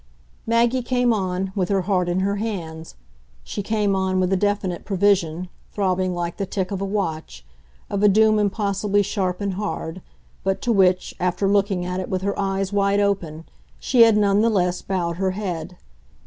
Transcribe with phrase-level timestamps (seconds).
[0.47, 2.95] Maggie came on with her heart in her hands;
[3.43, 7.45] she came on with the definite prevision, throbbing like the tick of a watch,
[7.87, 10.01] of a doom impossibly sharp and hard,
[10.43, 13.45] but to which, after looking at it with her eyes wide open,
[13.77, 15.77] she had none the less bowed her head.